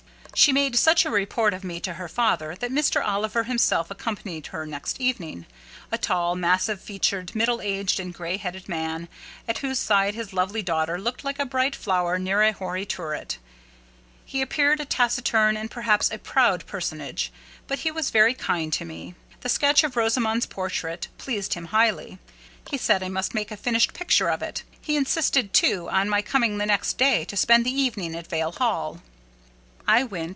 She 0.33 0.53
made 0.53 0.75
such 0.75 1.05
a 1.05 1.11
report 1.11 1.53
of 1.53 1.63
me 1.63 1.79
to 1.81 1.95
her 1.95 2.07
father, 2.07 2.55
that 2.55 2.71
Mr. 2.71 3.05
Oliver 3.05 3.43
himself 3.43 3.91
accompanied 3.91 4.47
her 4.47 4.65
next 4.65 4.99
evening—a 4.99 5.97
tall, 5.99 6.35
massive 6.35 6.81
featured, 6.81 7.35
middle 7.35 7.61
aged, 7.61 7.99
and 7.99 8.11
grey 8.13 8.37
headed 8.37 8.67
man, 8.67 9.07
at 9.47 9.59
whose 9.59 9.77
side 9.77 10.15
his 10.15 10.33
lovely 10.33 10.63
daughter 10.63 10.97
looked 10.97 11.23
like 11.23 11.37
a 11.37 11.45
bright 11.45 11.75
flower 11.75 12.17
near 12.17 12.41
a 12.41 12.53
hoary 12.53 12.87
turret. 12.87 13.37
He 14.25 14.41
appeared 14.41 14.79
a 14.79 14.85
taciturn, 14.85 15.55
and 15.57 15.69
perhaps 15.69 16.09
a 16.09 16.17
proud 16.17 16.65
personage; 16.65 17.31
but 17.67 17.79
he 17.79 17.91
was 17.91 18.09
very 18.09 18.33
kind 18.33 18.73
to 18.73 18.85
me. 18.85 19.13
The 19.41 19.49
sketch 19.49 19.83
of 19.83 19.95
Rosamond's 19.95 20.47
portrait 20.47 21.07
pleased 21.19 21.53
him 21.53 21.65
highly: 21.65 22.17
he 22.67 22.77
said 22.77 23.03
I 23.03 23.09
must 23.09 23.35
make 23.35 23.51
a 23.51 23.57
finished 23.57 23.93
picture 23.93 24.29
of 24.29 24.41
it. 24.41 24.63
He 24.81 24.95
insisted, 24.95 25.53
too, 25.53 25.87
on 25.91 26.09
my 26.09 26.23
coming 26.23 26.57
the 26.57 26.65
next 26.65 26.97
day 26.97 27.25
to 27.25 27.37
spend 27.37 27.63
the 27.63 27.79
evening 27.79 28.15
at 28.15 28.25
Vale 28.27 28.53
Hall. 28.53 29.03
I 29.87 30.03
went. 30.03 30.21